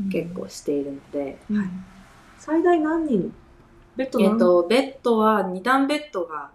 [0.00, 0.08] うん。
[0.10, 1.68] 結構しているので、はい。
[2.38, 3.34] 最大何人？
[3.96, 6.50] ベッド何えっと、ベッドは2段ベッドが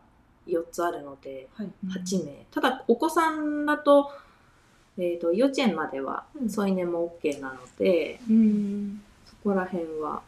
[0.47, 1.69] 4つあるのではい。
[1.87, 4.11] 8名、ただお子さんだと,、
[4.97, 9.01] えっと幼稚園まではうん添い寝も OK なので、うん。
[9.25, 10.21] そこら辺は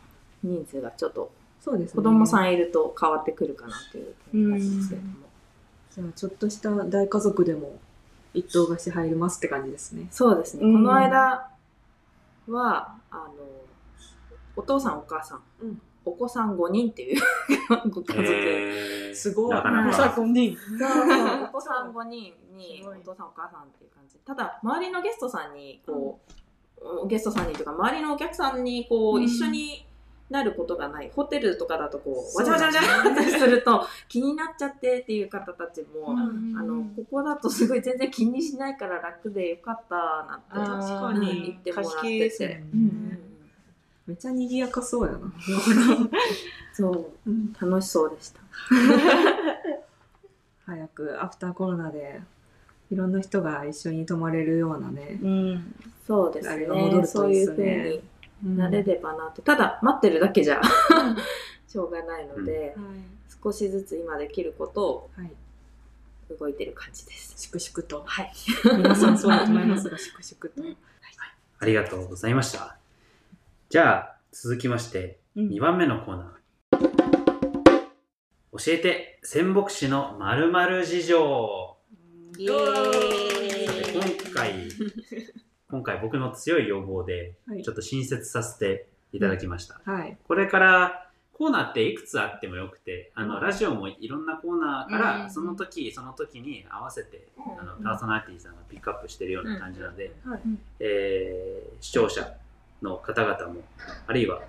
[0.44, 1.96] 人数がちょっとそうですね。
[1.96, 5.14] 子供さんいると変わってくるかなという感じですけれども、
[5.92, 7.80] じゃあちょっとした大家族でも
[8.34, 10.08] 一棟貸し入りますって感じですね。
[10.12, 11.50] そうですね、うんこの間
[12.48, 13.34] はあの
[14.56, 17.22] お父さんお母さん、うんお子さん5人っていう
[17.90, 19.50] ご家族、すごい。
[19.50, 19.98] なかなはいか。
[19.98, 20.56] さこに。
[20.56, 21.44] そうそう。
[21.44, 24.18] お子さん5人にお父さんお母さんっていう感じ。
[24.26, 26.20] ただ周りのゲストさんにこ
[27.04, 29.86] う、ゲストさんにというか周りのお客さんにこう、うん一緒に
[30.30, 31.12] なることがない。
[31.16, 42.20] ホテルとかだとこうわちゃわちゃわちゃってすると気になっちゃってっていう方たちも、うんあのここだとすごい全然気にしないから楽でよかったなって確かうんに言ってもらってて。
[42.20, 43.25] ですもんうん
[44.08, 45.20] めっちゃ賑やかそうやな。
[46.74, 46.90] そ
[47.26, 48.42] ううん楽しそうでした
[50.66, 52.22] 早くアフターコロナで
[52.92, 55.20] いろんな人が一緒に泊まれるようなね。
[55.24, 55.76] うん。
[56.06, 58.00] そうですあれが戻るとねそういいふうね
[58.44, 60.62] になれればなとただ待ってるだけじゃ
[61.68, 62.96] しょうがないので、はい。
[63.44, 65.32] 少しずつ今できることをはい。
[66.40, 68.04] 動いてる感じです粛々と。
[68.06, 68.32] はい
[68.78, 70.80] 皆さんそうだと思いますが、粛々と。
[71.60, 72.78] ありがとうございました。
[73.70, 76.78] じゃあ、続きまして、うん2番目のコーナー。
[78.58, 81.78] 教えて、仙北市の〇〇事情。
[82.38, 82.54] 今
[84.34, 84.54] 回、
[85.70, 89.82] 今回僕の強い要望で、はいちょっと新設させていただきました。
[89.84, 90.18] はい。
[90.28, 97.28] これからコーナーっていくつあってもよくて、あの、うんラジオもいろんなコーナーかうんら、その時その時に合わせて、
[97.60, 100.42] あの、パーソナリティさんがピックアップしてるような感じなので、はい。
[100.80, 102.26] えー視聴者
[102.82, 103.62] の方々も、
[104.08, 104.42] あるいは、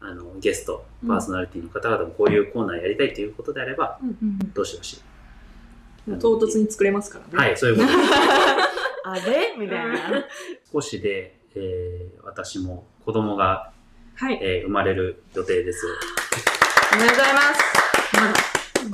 [0.00, 3.98] あの、ゲスト、パーソナリティの方々もこういうコーナーやりたいということであれば、
[4.54, 5.00] どしどし。
[6.20, 7.46] 唐突に作れますからね。
[7.46, 7.98] はい、そういうことです。
[9.04, 9.56] あれ？
[9.58, 10.24] みたいな。
[10.72, 13.72] 少しで、えー私も子供が、
[14.16, 14.38] はい。
[14.42, 15.86] えー生まれる予定です。
[16.94, 18.34] おめでとうございますまだ、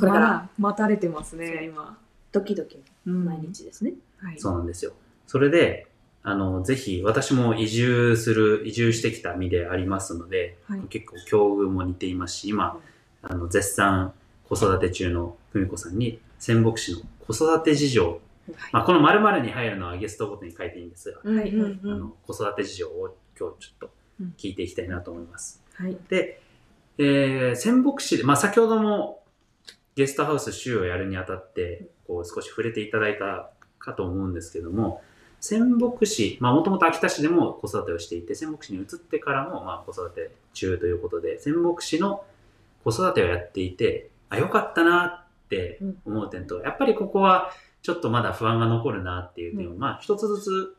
[0.01, 1.99] これから待たれてますね、今。
[2.33, 3.39] ドキドキうん毎。
[3.41, 4.39] 日ですね、はい。
[4.39, 4.93] そうなんですよ。
[5.27, 5.88] それで、
[6.29, 12.79] あの、ぜひ、私も移住する、移住してきた身でありますので、はい結構境遇も似ていますし、今、
[13.23, 14.13] あの、絶賛
[14.45, 18.21] 子育て中の久美子さんに、仙北市の子育て事情、
[18.73, 21.57] まあ、この〇〇に入るのはゲストごとに書いていいんですが、はい。
[21.57, 21.81] はい。
[21.83, 23.91] あの子育て事情を今日ちょっと
[24.37, 25.63] 聞いていきたいなと思います。
[25.77, 25.97] はい。
[26.11, 26.43] で、
[26.99, 29.23] えー、仙北市で、まあ、先ほども
[29.95, 35.01] ゲストハウス週をやるにあたって、こう少し触れていただいたかと思うんですけども、
[35.41, 42.25] 仙北市、まあ、もともと秋田市でも子育てをしていて、仙北市に移ってからも、まあ、子育て中ということで、仙北市の
[42.85, 47.51] 子育てをやっていて、あ、よかったなって思う点と、やっぱりここは
[47.83, 50.77] ちょっとまだ不安が残るなっていう点を、まあ、一つずつ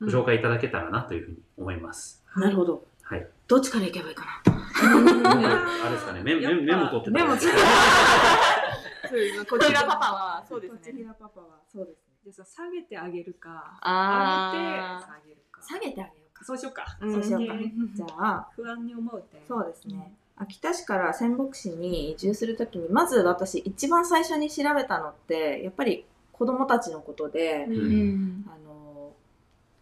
[0.00, 2.24] ご紹介いただけたらなというふうに思います。
[2.36, 2.84] なるほど。
[3.02, 3.26] はい。
[3.46, 4.42] どっちから行けばいいかな？
[5.84, 7.58] あれですかね、メメメモ取ってたメモ方がいいですか？
[9.08, 11.04] そうですこちらパパはそうですね。
[11.18, 12.30] パパはそうですね。
[12.30, 15.62] でさ下げてあげるかあ上げてー下げるか。
[15.62, 16.44] 下げてあげようか。
[16.44, 16.98] そうしようか。
[17.00, 17.54] うんそうしようか。
[17.54, 20.14] うんじゃあ、不安に思う点そうですね。
[20.36, 28.44] 秋田市から仙北市に移住するときに、まず私一番最初に調べたのって、やっぱり子供たちのことで、うんうん。
[28.46, 29.12] あの、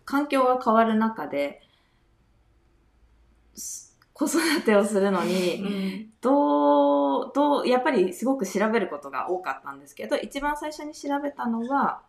[0.06, 1.60] 環境が変わる中で、
[3.54, 12.00] す子育てをするのに、どう、どう、やっぱりすごく調べることが多かったんですけど、一番最初に調べたのは、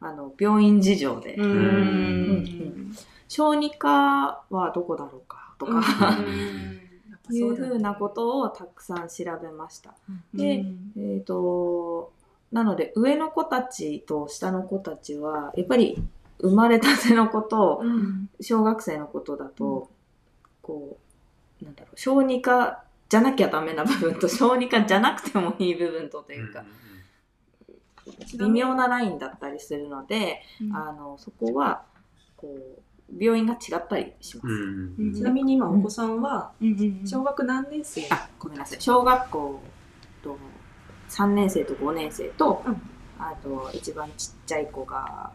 [0.00, 1.46] あの、病院事情で、うん。
[1.46, 2.96] うん。
[3.28, 6.24] 小児科はどこだろうかとか、うん。
[6.28, 6.86] うん
[7.30, 9.94] いうふうなことをたくさん調べました。
[10.34, 10.64] で
[10.96, 12.12] えっ、と、
[12.52, 16.02] なので上の子たちと下の子たちは、やっぱり
[16.40, 18.28] 生まれたての子とうん。
[18.40, 19.88] 小学生のことだと、
[20.62, 20.98] こ
[21.60, 26.64] う、なんだろう、小児科じゃなきゃダメな部分と小児科じゃなくてもいい部分とというか、
[28.38, 30.42] 微妙なラインだったりするので、
[30.72, 31.82] あの、そこは、
[32.36, 32.82] こう、
[33.18, 34.46] 病院が違ったりします。
[34.48, 34.94] うん。
[34.98, 38.02] うんちなみに今お子さんはうん小学何年生？
[38.10, 38.80] あ、ごめんなさい。
[38.80, 39.62] 小学校
[40.22, 40.38] と
[41.08, 42.82] 3年生と5年生と、うん
[43.18, 45.30] あと一番ちっちゃい子が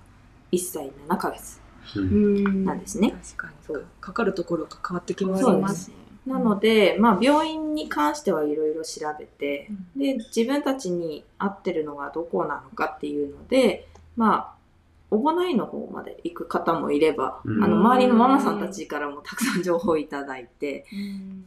[0.52, 1.60] 1歳7ヶ月
[1.96, 2.04] うん。
[2.04, 3.12] うんなんですね。
[3.12, 3.54] 確かに。
[3.66, 3.86] そう。
[4.02, 5.96] かかるところが変わってきますね。
[6.26, 14.62] なので、まあ、病院に関してはいろいろ調べて、で、自分たちに合ってるのがどこなのかっていうので、まあ、
[15.12, 17.64] 小保内の方まで行く方もいれば、うん。
[17.64, 20.86] あの、周りのママさんたちからもたくさん情報をいただいて、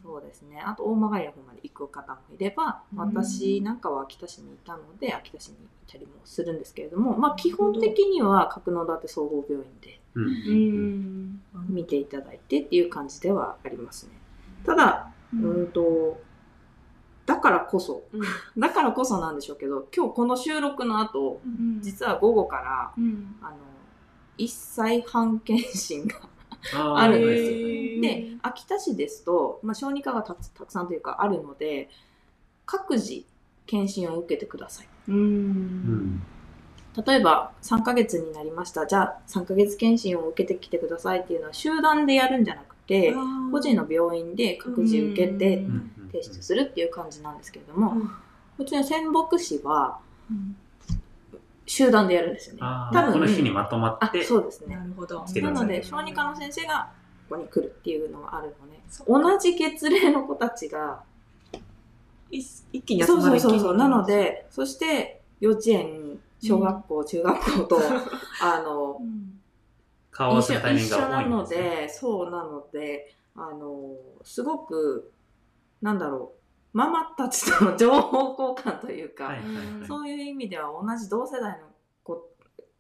[0.03, 0.61] そうですね。
[0.61, 2.99] あと、大曲の方まで行く方もいれば、うん。
[2.99, 5.59] 私なんかは秋田市にいたので、秋田市にい
[5.91, 9.99] たりもするんですけれども、まあ、基本的には角館総合病院で
[11.71, 14.24] 見ていただいてっていう感じではありますね。
[14.65, 15.67] ただ、うん。
[15.69, 16.21] と、
[17.27, 18.05] だからこそ、
[18.57, 21.41] だからこそなんでしょうけど、今日この収録の後、
[21.81, 23.37] 実は午後から、うん。
[23.43, 23.57] あの、
[24.39, 26.29] 1歳半検診が
[27.01, 28.03] あるんですよ。
[28.03, 31.89] で、秋田市ですと、まあ、小児科がたくたくさんというかあるので、
[32.67, 33.25] 各自
[33.67, 34.89] 検診を受けてください。
[35.09, 35.17] ううん。
[35.17, 36.23] ん
[37.07, 38.87] 例えば3ヶ月になりました。
[38.87, 42.74] じゃあ3ヶ月検診を受けてきてくださいっていうのは集団でやるんじゃなくて、
[43.51, 45.65] 個人の病院で各自受けて
[46.13, 47.95] 提出するっていう感じなんですけれども、
[48.59, 49.99] うちの仙北市は
[51.67, 52.61] 集団でやるんですよね。
[52.63, 54.77] あ多分ーこの日にまとまあって、そうですね。
[54.77, 54.85] な。
[54.85, 55.25] るほど。
[55.25, 56.91] なので、小児科の先生が
[57.29, 61.03] ここに来るっていうのがあるので、そ同じ月齢の子たちが、
[62.31, 63.61] 一一気に集そうまるそうそう。
[63.61, 67.81] そう、なので、そして幼稚園、小学校、中学校と、
[68.43, 69.01] あの、
[70.15, 71.71] 顔合わ一緒せのタイミン一緒なグが多いんのですね。
[71.83, 75.13] で、そうなので、あの、すごく、
[75.83, 76.33] なんだろ
[76.73, 79.87] う、ママたちとの情報交換というか、はいはいはい。
[79.87, 81.67] そういう意味では同じ同世代の
[82.05, 82.29] 子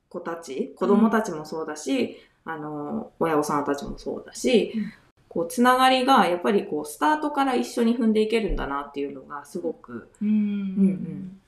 [0.09, 4.93] 子たち、子供たちもそうだし、あの、親御さんたちもそうだし、うん
[5.35, 10.29] こう、つながりが、やっぱりこう、スタートから一緒に踏んでいけるんだなっていうのが、すごくうん。
[10.29, 10.39] うんう
[10.93, 11.41] ん。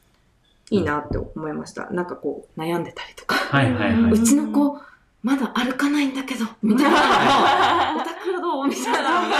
[0.70, 1.88] いいなって思いました。
[1.90, 4.10] なんかこう、悩んでたりとか、はいはいはい。
[4.10, 4.80] うちの子、
[5.26, 7.94] まだ歩かないんだけど、みたいな。
[7.94, 9.36] のを、お宅どうみたいなのが、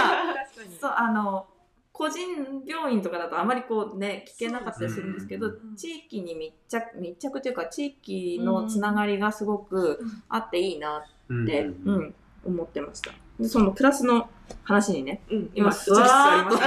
[0.81, 1.47] そう、あの、
[1.93, 2.27] 個人
[2.67, 13.13] 病院とかだとあまりこうね、聞けなかったりするんですけど、地域に密着、密着というか、地域のつながりがすごくあっていいなって、ううんん、思ってました。
[13.39, 14.29] で、そのクラスの
[14.65, 15.51] 話にね、うん。
[15.55, 16.57] 今、今移り つつあります。
[16.57, 16.63] ね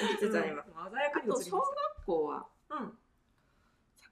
[0.00, 2.92] 行きつつありあと小学校は、うん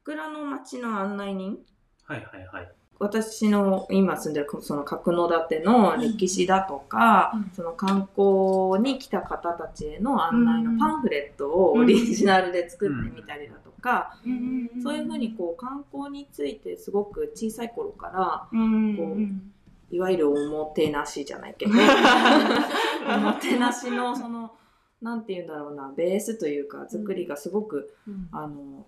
[0.04, 1.58] 桜の町の案内人？
[2.04, 2.74] はいはいはい。
[2.98, 7.50] 私の今住んでるその角館の歴史だとか、うん。
[7.54, 14.16] その観光に来た方たちへの案内のパンフレットをオリジナルで作ってみたりだとか、
[14.82, 18.96] そういうふうにこう観光についてすごく小さい頃からうん。
[18.96, 21.72] こういわゆるおもてなしじゃないけど
[23.06, 24.52] おもてなしのその
[25.00, 28.28] なんて言うんだろうなベースというか作りがすごく、うん。
[28.32, 28.86] あの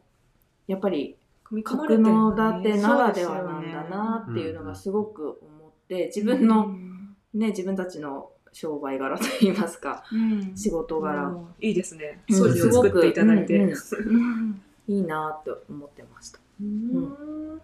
[0.68, 1.16] やっぱり
[1.48, 2.70] 組み込まれ角てるんだね。
[2.70, 6.68] 館ならではなんだなっていうのがすごく思って自分の、
[7.34, 10.04] ね、自分たちの商売柄といいますか
[10.54, 11.46] 仕事柄、うん。
[11.60, 12.22] いいですね。
[12.28, 12.36] うん。
[12.36, 13.54] 掃除を作っていただいて。
[14.88, 16.38] いいなって思ってました。
[16.60, 17.60] うん。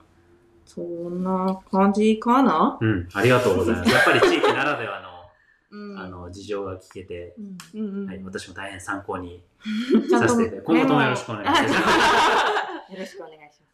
[0.66, 2.78] そんな感じかな？
[2.80, 3.90] うん、ありがとうございます。
[3.90, 5.00] やっぱり地域ならでは
[5.70, 5.94] うん。
[5.94, 7.34] の、あの、事情が聞けて、
[7.74, 8.06] うん。
[8.06, 9.42] はい、私も大変参考に
[10.10, 11.72] させていただいて、今後ともよろしくお願いします。
[12.92, 13.71] よろしくお願いします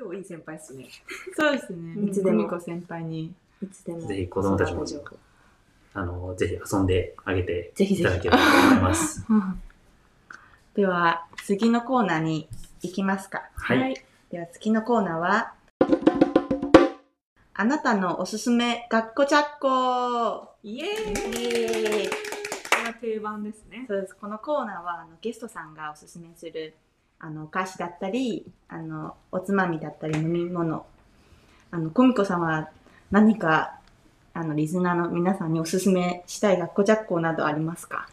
[0.00, 0.86] 超いい先輩っすね
[1.36, 1.92] そうですね。
[2.08, 3.34] いつでも久美子先輩に。
[3.62, 4.86] いつでもぜひ子供たちも
[5.92, 9.26] あの、ぜひ遊んであげてぜひぜひいただければと思います。
[10.74, 12.48] では、次のコーナーに
[12.80, 13.50] 行きますか。
[13.54, 14.02] はい。
[14.30, 15.52] では、次のコーナーは、
[17.52, 22.16] あなたのおすすめ学校チャッコイエーイこ
[22.78, 23.84] れが定番ですね。
[23.86, 24.16] そうです。
[24.16, 26.72] このコーナーは、あのゲストさんがおすすめする、
[27.20, 30.84] あの、お菓子だったり、あの、おつまみだったり、飲み物。
[31.70, 32.70] あの、コミコさんは
[33.10, 33.78] 何か、
[34.32, 38.08] あの、リズナーの皆さんにおすすめしたい学校チャッコなどありますか？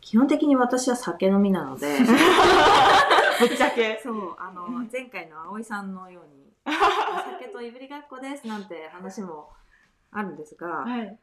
[0.00, 1.86] 基本的に私は酒飲みなので
[3.40, 3.98] ぶっちゃけ。
[4.02, 6.70] そうあの前回の葵さんのように「お
[7.40, 9.48] 酒といぶりがっこです」なんて話も
[10.12, 11.18] あるんですが、はい。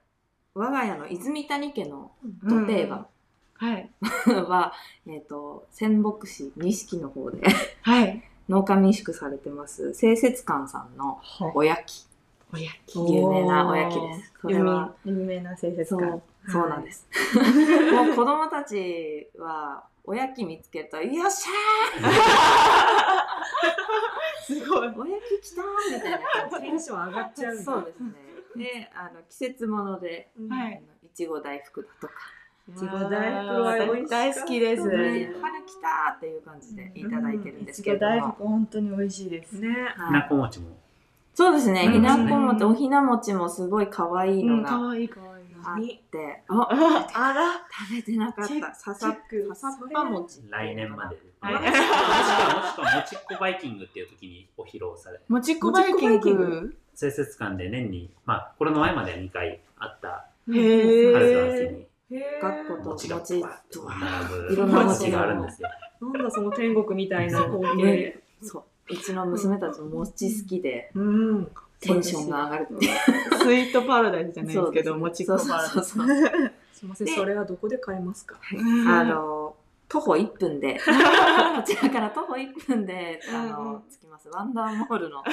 [0.55, 2.11] 我が家の泉谷家の
[2.43, 3.05] ど定番
[3.61, 3.89] はい。
[4.47, 4.73] は、
[5.07, 7.41] えっと仙北市錦の方で
[7.83, 8.23] はい。
[8.49, 11.21] 農家民宿されてます清節館さんの
[11.53, 12.07] おやき
[12.51, 12.97] おやき。
[12.99, 16.69] 有名なおやきですそれは有名な清節感そう。
[16.69, 17.07] なんです、
[17.93, 21.47] もう子供たちはおやき見つけると「よっし
[24.43, 24.87] すごい。
[24.87, 25.61] ゃーおやき来た!」
[25.95, 26.11] みたい
[26.51, 28.13] なテンション上がっちゃうそうですね。
[28.55, 32.13] で、あの季節もので、はいあのいちご大福だとか、
[32.69, 34.83] いちご大福は美味し大好きです。
[34.83, 35.39] 春来
[35.81, 39.53] たっていう感じでいただいてるんですけれども、大福本当に美味しいです。
[39.53, 39.67] ね。
[39.69, 40.67] ひなはいこ餅も。
[41.33, 41.85] そうですね。
[41.87, 47.51] うんひなこ餅、おひな餅もすごい可愛いのが可愛い可愛いあにって、あ、ああら。
[47.87, 48.75] 食べてなかった。
[48.75, 50.41] ささクささっぱ餅。
[50.49, 51.17] 来年まで。
[51.39, 56.75] はいもしくは、もしくは、もちっこバイキングっていう時にお披露され、もちっこバイキンもちっこバイキング。
[56.97, 61.71] 清節館で年に、まあ、これの前まで2回あったへ春と秋え。
[61.71, 61.87] に
[62.41, 63.61] 学校と餅が
[64.49, 65.69] いろんな餅餅があるんですよ。
[66.01, 68.19] なんだその天国みたいな光景ね。
[68.41, 68.63] そう。
[68.93, 71.51] うちの娘たちも餅好きで、うん。
[71.79, 72.67] テンションが上がる。
[73.41, 75.73] スイートパラダイスじゃないですけど、もちっこパラダイス。
[75.73, 78.39] そうそうそうそうすみません、でそれはどこで買えますか？
[78.87, 79.55] あの、
[79.87, 84.29] 徒歩1分で、 こちらから徒歩1分で、あのん、着きます。
[84.29, 85.23] ワンダーモールの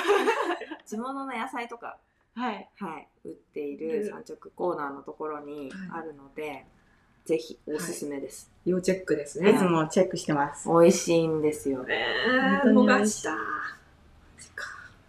[0.85, 1.97] 地物の野菜とか、
[2.39, 2.69] はい。
[2.79, 6.65] はい、売っている産直コーナーのところにあるので、
[7.25, 8.51] ぜひおすすめです。
[8.65, 9.55] 要チェックですいね。
[9.59, 10.69] つもチェックしてます。
[10.69, 11.85] 美味しいんですよ。
[11.89, 13.37] えー、本当に美逃味した。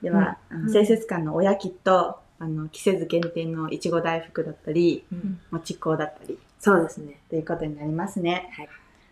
[0.01, 7.19] では、あの清節館のおやきと、あの、季節限定のいちご大福だったり、うんもちっこだったり、そうですね。
[7.29, 8.49] ということになりますね。
[8.55, 8.69] はい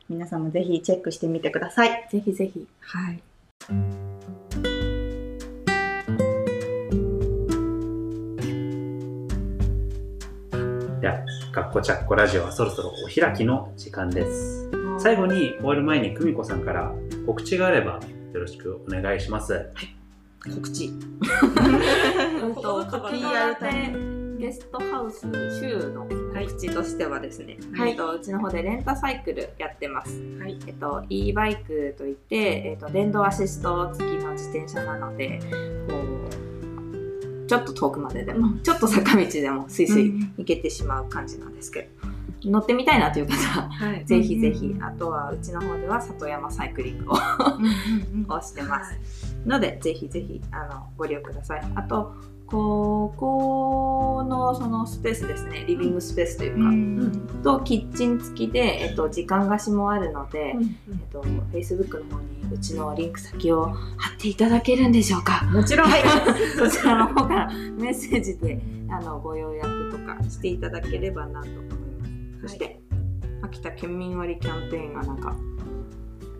[0.10, 2.08] 皆さんもぜひチェックしてみてください。
[2.10, 2.66] ぜひぜひ。
[2.80, 3.22] はい。
[11.02, 11.20] では、
[11.52, 14.68] 学校チャッコラジオはそろそろお開きの時間です。
[14.98, 16.92] 最後に終わる前に久美子さんから
[17.28, 18.00] 告知があれば
[18.34, 19.70] よろしくお願いします。
[20.44, 20.88] 告知。
[22.42, 25.28] うんと、PR でゲストハウス
[25.60, 30.20] 週の告知としてはですね、はいえっと、うちの方でレンタサイクルやってます。
[30.40, 30.58] はい。
[30.66, 35.40] えっと、e バイクといって、えっと、電動アシスト付きの自転車なので、
[35.88, 36.17] こう、
[37.48, 41.90] ちょっと遠くまででも、ちょっと坂道でもスイスイ行けてしまう感じなんですけ
[42.44, 44.06] ど、乗ってみたいなという方は、はい。
[44.06, 47.16] ぜひぜひ、あとはうちの方では里山サイクリングを
[48.38, 48.96] をしてます。
[49.46, 51.62] ので、ぜひぜひ、あの、ご利用ください。
[51.76, 52.14] あと、
[52.48, 57.42] ここのそのスペースですね、リビングスペースというか、うん。
[57.44, 63.66] と、キッチン付きで、えっと、時間貸しもあるので、うんえっと、Facebook の方にうちのリンク先を
[63.98, 65.44] 貼っていただけるんでしょうか？
[65.52, 65.90] もちろん。
[65.90, 66.02] はい、
[66.58, 72.42] そちらの方からメッセージであのご予約とかしていただければなと思います。
[72.44, 72.80] そして、
[73.42, 75.36] 秋田県民割キャンペーンがなんか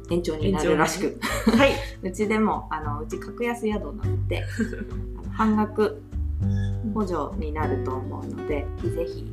[0.10, 1.20] 延長になるらしく、
[1.52, 1.74] はい。
[2.02, 4.46] うちでもあのうち格安宿なので
[5.38, 6.02] 半額
[6.96, 9.24] 補助になると思うので、ぜひ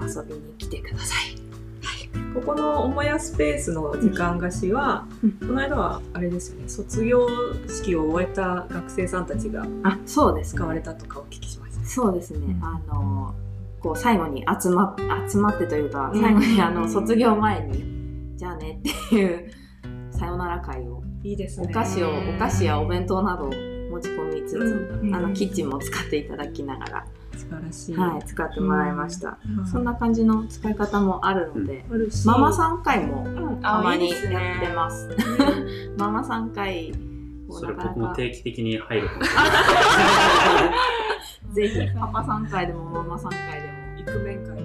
[0.00, 1.38] 遊びに来てください。
[2.34, 5.32] ここの母屋スペースの時間貸しは、うん。
[5.32, 7.26] この間はあれですよね、卒業
[7.68, 10.58] 式を終えた学生さんたちがあ、そうですね。
[10.58, 11.86] 使われたとかお聞きしました。
[11.86, 12.62] そうですね、うん。
[12.62, 13.34] あの
[13.80, 14.94] こう最後に集ま
[15.26, 16.20] 集まってというかうん。
[16.20, 19.50] 最後にあの卒業前にじゃあねっていう
[20.10, 21.68] さよなら会をいいですね。
[21.70, 27.96] お菓子をお菓子やお弁当などを持ち込みつつ、うんあのキッチンも使っていただきながら、素晴らしい。
[27.96, 29.66] はい、使ってもらいました、うん。
[29.66, 32.26] そんな感じの使い方もあるので、あるし。
[32.26, 33.60] ママさん会もうん。
[33.60, 35.08] たまにやってます。
[35.96, 36.92] ママさん会
[37.48, 39.30] をそれ僕も定期的に入るかもし
[41.54, 43.78] ぜひパパさん会でもママさん会でも。
[43.98, 44.57] イクメン会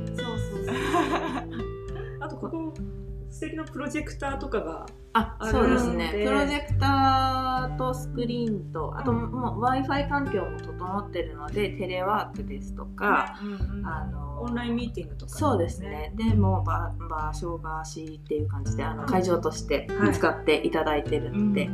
[3.43, 6.11] 的なプロジェクターとかがああそうですね。
[6.11, 13.35] プロジェクターとスクリーンとあともう w i f i 環境も整ってるのでテレワークですとか、
[13.83, 16.11] あのオンラインミーティングとか、そうですね。
[16.15, 20.13] でもう場場所貸しっていう感じであの会場としてはい。
[20.13, 21.69] 使っていただいてるので、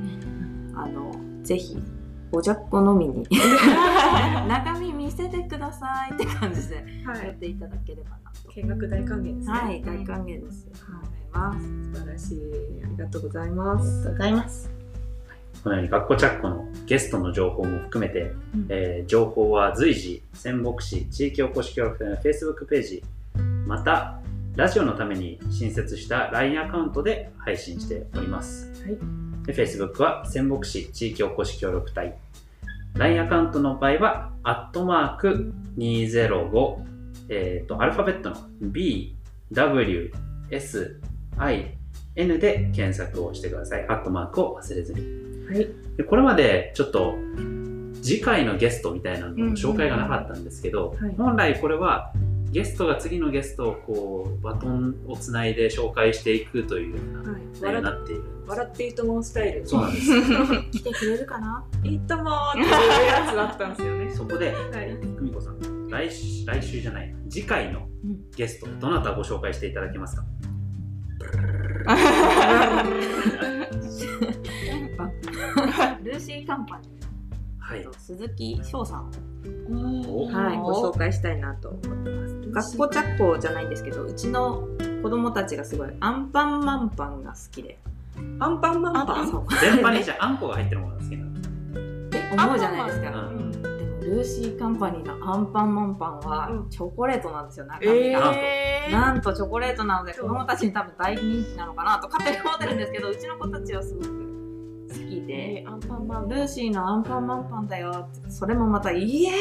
[0.76, 1.12] あの
[1.44, 1.78] ぜひ
[2.32, 3.26] おじゃっこ飲みに
[4.48, 8.50] 中身見せてくださいって感じではい、やっていただければなと。
[8.50, 9.54] 見学大歓迎ですね。
[9.54, 10.68] はい、大歓迎です。
[10.84, 12.84] はい、素晴らしい。
[12.84, 14.10] ありがとうございます。
[14.10, 14.70] ございます。
[15.64, 18.66] このように学校チャッコのゲストの情報も含めて、うん。
[18.70, 23.04] えー情報は随時仙北市地域おこし協力隊の Facebook ページ
[23.66, 24.20] また
[24.56, 28.98] ラジオのために新設した LINE アカウントで配信しております、はい。
[29.46, 32.16] で Facebook は仙北市地域おこし協力隊。
[32.96, 36.90] LINE アカウントの場合はアットマーク205
[37.30, 38.36] えっ、とアルファベットの
[41.40, 45.02] BWSIN で検索をしてくださいアットマークを忘れずに
[45.48, 45.68] はい。
[45.98, 47.16] でこれまでちょっと
[48.02, 52.14] 次回のゲストみたいなのの紹介がなかったんですけど、はい本来これは
[52.52, 59.68] ゲストが次のゲストをこうバトンをつないで紹介していくというようなはに笑なっている笑っていいと思うスタイル。
[59.68, 60.12] そうなんです
[60.72, 61.64] 来てくれるかな？
[61.84, 64.10] いいともーっていうやつだったんですよね。
[64.16, 64.98] そこではい。
[65.18, 67.88] 久美子さん来週来週じゃない次回の
[68.36, 70.24] ゲストどなたご紹介していただけますか？
[76.04, 76.88] ルーシーカンパニ
[77.60, 79.12] はいーと鈴木翔さん
[79.70, 82.10] おはい、ご紹介したいなと思って
[82.52, 82.76] ます。
[82.76, 84.68] 学校チャッコじゃないんですけど、うちの
[85.04, 87.78] 子供たちがすごいアンパンマンパンが好きで。
[88.40, 89.32] アンパンマンパン？
[89.62, 91.34] 全般にじゃああんこが入ってるものが好きなのっ
[92.10, 93.12] て思うじゃないですか。
[93.12, 93.49] ううん
[94.10, 96.70] ルーシーカンパニーのアンパンマンパンはうん。
[96.70, 98.34] チョコレートなんですよ、中身えが。
[98.34, 105.34] ー、なんとチョコレートなので子供たちに多分大人気なのかなと勝手に思ってるんですけどうちの子たちはすごく好きで。
[105.62, 106.28] えーアンパンマン。
[106.30, 109.36] ルーシーのアンパンマンパンだよってそれもまたイエテ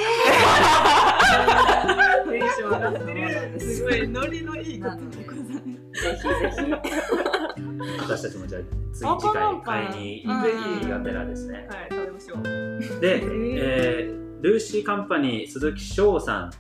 [2.39, 3.61] ンション上がってる。
[3.61, 5.25] すすごいノリのいいなのでーイ
[5.95, 6.29] ぜひぜ
[6.65, 6.71] ひ
[8.01, 8.63] 私たちもじゃあ
[9.17, 10.25] 次回買いに。
[10.27, 12.43] がてらですね、はい、食べましょう。
[13.01, 13.25] で、ー。
[13.59, 16.51] えールーシーカンパニー鈴木翔さん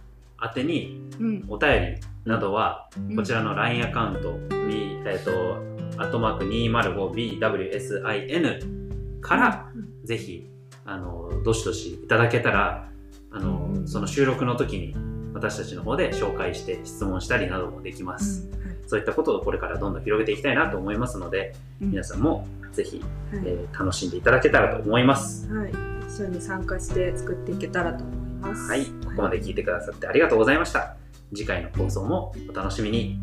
[0.42, 1.44] 宛てにうん。
[1.48, 5.56] お便りなどは、こちらの LINE アカウント、B えっ、と、
[6.00, 9.72] アットマーク 205BWSIN から、
[10.04, 10.48] ぜひ、
[10.84, 12.88] あの、どしどしいただけたら、
[13.30, 13.88] あの、うん。
[13.88, 14.94] その収録の時に
[15.34, 18.48] 私たちの方で紹介して質問したりなどもできます。
[18.88, 22.98] そういったことをこれからどんどん広げていきたいなと思いますので、うん皆さんもぜひ、
[23.32, 25.46] はいえー楽しんでいただけたらと思います。
[25.52, 25.72] はい、
[26.08, 28.68] 一緒に参加して作っていけたらと思います。
[28.70, 30.96] はい、ここまで聞いてくださってありがとうございました。
[31.34, 33.20] 次回の放送もお楽しみに。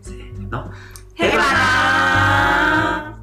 [0.00, 0.70] せーの。
[1.14, 3.19] ヘバナー